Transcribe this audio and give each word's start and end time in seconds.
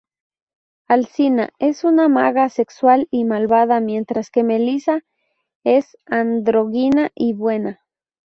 Alcina 0.87 1.51
es 1.59 1.83
una 1.83 2.09
maga 2.09 2.49
sexual 2.49 3.07
y 3.11 3.23
malvada, 3.23 3.79
mientras 3.81 4.31
que 4.31 4.41
Melissa 4.43 5.03
es 5.63 5.95
andrógina 6.07 7.11
y 7.13 7.33
buena. 7.33 7.81